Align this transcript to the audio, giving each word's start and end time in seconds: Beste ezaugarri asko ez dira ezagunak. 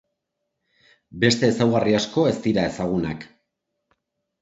Beste 1.25 1.51
ezaugarri 1.53 1.95
asko 2.01 2.25
ez 2.33 2.35
dira 2.49 2.67
ezagunak. 2.73 3.31